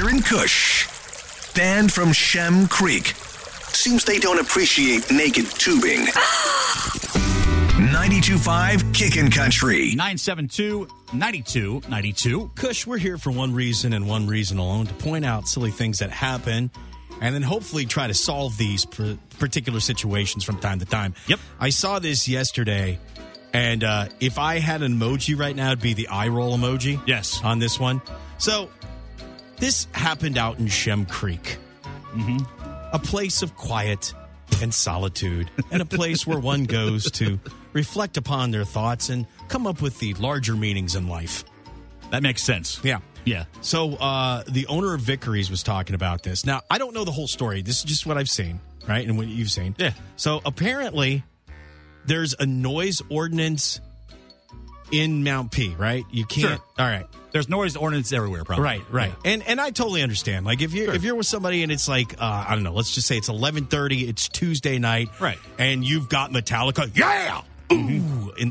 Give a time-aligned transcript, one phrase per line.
[0.00, 0.88] Hunter and Kush.
[1.54, 3.08] Band from Shem Creek.
[3.74, 6.06] Seems they don't appreciate naked tubing.
[6.06, 9.90] 92.5 Kickin' Country.
[9.90, 12.50] 972 9292.
[12.54, 15.98] Kush, we're here for one reason and one reason alone to point out silly things
[15.98, 16.70] that happen
[17.20, 21.12] and then hopefully try to solve these pr- particular situations from time to time.
[21.26, 21.40] Yep.
[21.58, 22.98] I saw this yesterday,
[23.52, 26.98] and uh, if I had an emoji right now, it'd be the eye roll emoji.
[27.06, 27.42] Yes.
[27.44, 28.00] On this one.
[28.38, 28.70] So,
[29.60, 31.58] this happened out in Shem Creek,
[32.14, 32.38] mm-hmm.
[32.92, 34.12] a place of quiet
[34.60, 37.38] and solitude, and a place where one goes to
[37.72, 41.44] reflect upon their thoughts and come up with the larger meanings in life.
[42.10, 42.80] That makes sense.
[42.82, 42.98] Yeah.
[43.24, 43.44] Yeah.
[43.60, 46.44] So uh, the owner of Vickery's was talking about this.
[46.44, 47.62] Now I don't know the whole story.
[47.62, 49.76] This is just what I've seen, right, and what you've seen.
[49.78, 49.92] Yeah.
[50.16, 51.22] So apparently,
[52.06, 53.80] there's a noise ordinance
[54.92, 55.74] in Mount P.
[55.78, 56.04] Right?
[56.10, 56.48] You can't.
[56.48, 56.58] Sure.
[56.78, 57.06] All right.
[57.32, 58.64] There's noise ordinance everywhere, probably.
[58.64, 60.44] Right, right, and and I totally understand.
[60.44, 62.72] Like if you are if you're with somebody and it's like uh, I don't know,
[62.72, 65.38] let's just say it's 11:30, it's Tuesday night, Right.
[65.56, 67.42] and you've got Metallica, yeah,
[67.72, 68.50] ooh, and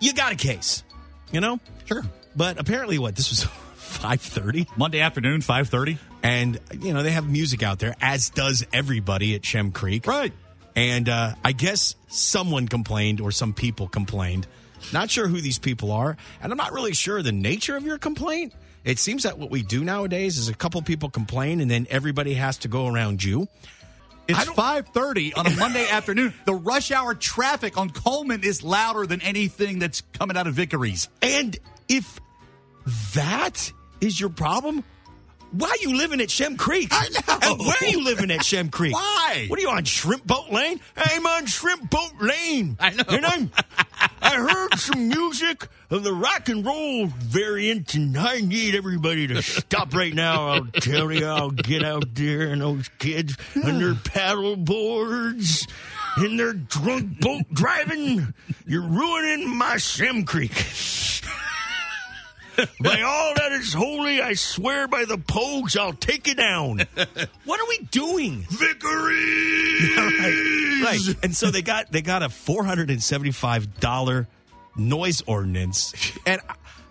[0.00, 0.82] you got a case,
[1.30, 2.02] you know, Sure.
[2.34, 3.44] but apparently, what this was
[3.78, 5.96] 5:30, Monday afternoon, 5.30.
[6.24, 10.32] and you know they have music out there, as does everybody at Shem Creek, Right.
[10.74, 14.46] And uh, I guess someone complained or some people complained.
[14.92, 17.98] Not sure who these people are, and I'm not really sure the nature of your
[17.98, 18.52] complaint.
[18.84, 22.34] It seems that what we do nowadays is a couple people complain, and then everybody
[22.34, 23.48] has to go around you.
[24.28, 26.34] It's 5.30 on a Monday afternoon.
[26.44, 31.08] The rush hour traffic on Coleman is louder than anything that's coming out of Vickery's.
[31.22, 31.56] And
[31.88, 32.20] if
[33.14, 34.84] that is your problem,
[35.52, 36.88] why are you living at Shem Creek?
[36.90, 37.38] I know.
[37.42, 38.94] And where are you living at Shem Creek?
[39.26, 39.46] Why?
[39.48, 40.80] What are you on Shrimp Boat Lane?
[40.96, 42.76] I'm on Shrimp Boat Lane.
[42.80, 43.04] I know.
[43.08, 43.50] And I'm,
[44.76, 50.12] Some music of the rock and roll variant, and I need everybody to stop right
[50.12, 50.48] now.
[50.48, 55.66] I'll tell you, I'll get out there and those kids and their paddle boards
[56.16, 58.34] and their drunk boat driving.
[58.66, 60.52] You're ruining my Shem Creek.
[62.80, 66.80] By all that is holy, I swear by the pogues, I'll take it down.
[67.44, 68.46] what are we doing?
[68.48, 68.84] Vickery!
[69.96, 71.16] right, right.
[71.22, 74.26] And so they got they got a four hundred and seventy five dollar
[74.76, 75.92] noise ordinance,
[76.26, 76.40] and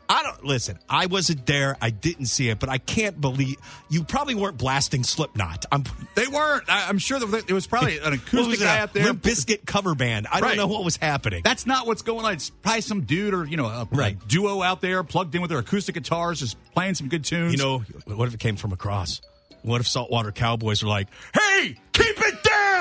[0.07, 0.77] I, don't listen.
[0.89, 1.77] I wasn't there.
[1.81, 3.55] I didn't see it, but I can't believe
[3.89, 5.65] you probably weren't blasting Slipknot.
[5.71, 5.83] I'm.
[6.13, 6.69] They weren't.
[6.69, 9.05] I, I'm sure that it was probably an acoustic guy out there.
[9.05, 10.27] Limp Bizkit cover band.
[10.31, 10.49] I Right.
[10.49, 11.41] don't know what was happening.
[11.43, 12.33] That's not what's going on.
[12.33, 14.15] It's probably some dude or you know a, Right.
[14.21, 17.53] a duo out there plugged in with their acoustic guitars, just playing some good tunes.
[17.53, 19.21] you know, what if it came from across?
[19.63, 22.24] What if Saltwater Cowboys were like, "Hey, keep it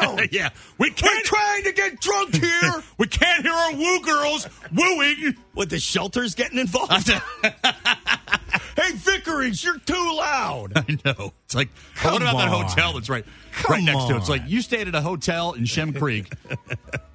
[0.16, 1.24] down." yeah, we We're can't.
[1.24, 2.82] trying to get drunk here.
[2.98, 5.36] we can't hear our woo girls wooing.
[5.54, 7.08] What the shelter's getting involved?
[7.42, 10.72] hey, Vickery's, you're too loud.
[10.76, 11.32] I know.
[11.44, 11.68] It's like,
[12.02, 14.18] but what Come about that hotel that's right, Come right next to it?
[14.18, 16.32] It's like you stayed at a hotel in Shem Creek,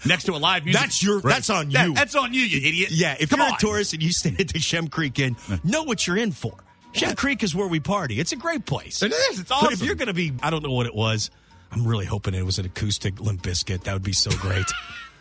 [0.06, 0.82] next to a live music.
[0.82, 1.94] That's your- that's on That- you.
[1.94, 2.90] that's on you, you idiot.
[2.92, 3.56] Yeah, if Come you're on.
[3.56, 6.54] a tourist and you stay at the Shem Creek Inn, know what you're in for.
[6.94, 8.20] Shem Creek is where we party.
[8.20, 9.04] It's a great place.
[9.04, 9.40] It is.
[9.40, 9.68] It's awesome.
[9.68, 11.30] But if you're going to be, I don't know what it was.
[11.72, 13.84] I'm really hoping it was an acoustic Limp Bizkit.
[13.84, 14.66] That would be so great.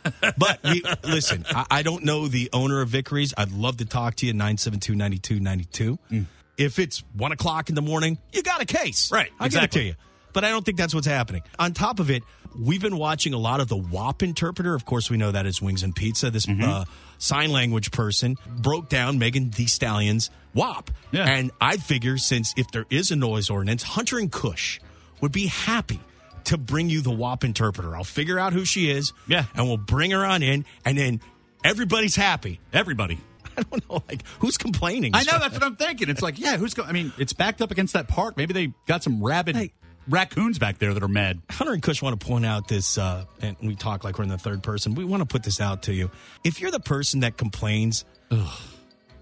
[0.39, 3.35] but we, listen, I, I don't know the owner of Vickery's.
[3.37, 4.33] I'd love to talk to you.
[4.33, 5.99] 972 9292.
[6.11, 6.27] Mm.
[6.57, 9.13] If it's one o'clock in the morning, you got a case.
[9.13, 9.81] Right, I'll give it exactly.
[9.81, 9.95] to you.
[10.33, 11.43] But I don't think that's what's happening.
[11.59, 12.23] On top of it,
[12.59, 14.75] we've been watching a lot of the WAP interpreter.
[14.75, 16.31] Of course, we know that is Wings and Pizza.
[16.31, 16.63] This Mm-hmm.
[16.69, 16.85] uh,
[17.19, 20.91] sign language person broke down Megan Thee Stallion's WAP.
[21.13, 21.29] Yeah.
[21.29, 24.81] And I figure since if there is a noise ordinance, Hunter and Kush
[25.21, 26.01] would be happy
[26.49, 27.97] to bring you the WAP interpreter.
[27.97, 29.13] I'll figure out who she is.
[29.27, 29.45] Yeah.
[29.55, 31.21] And we'll bring her on in, and then
[31.65, 32.61] everybody's happy.
[32.73, 33.19] Everybody.
[33.57, 35.13] I don't know, like, who's complaining?
[35.15, 36.09] I know that's what I'm thinking.
[36.11, 36.89] It's like, yeah, who's going?
[36.89, 38.37] I mean, it's backed up against that park.
[38.37, 39.73] Maybe they got some rabid Hey.
[40.09, 41.41] raccoons back there that are mad.
[41.51, 44.31] Hunter and Kush want to point out this, uh, and we talk like we're in
[44.31, 44.95] the third person.
[44.95, 46.11] We want to put this out to you.
[46.45, 48.05] If you're the person that complains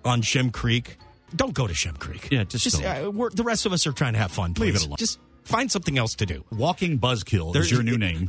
[0.05, 0.97] on Shem Creek,
[1.35, 2.29] don't go to Shem Creek.
[2.31, 3.07] Yeah, just don't.
[3.07, 4.53] uh, we're, the rest of us are trying to have fun.
[4.59, 4.97] Leave it alone.
[4.99, 6.45] Just find something else to do.
[6.51, 8.25] Walking Buzzkill is your new name.